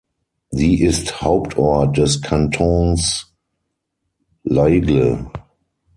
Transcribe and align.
Sie 0.49 0.81
ist 0.81 1.21
Hauptort 1.21 1.95
des 1.95 2.23
Kantons 2.23 3.35
L’Aigle. 4.43 5.29